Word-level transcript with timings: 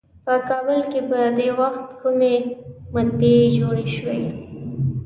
په 0.25 0.33
کابل 0.49 0.79
کې 0.91 1.01
په 1.09 1.19
دې 1.37 1.49
وخت 1.59 1.85
کومې 2.01 2.33
مطبعې 2.93 3.37
جوړې 3.57 3.87
شوې. 3.95 4.19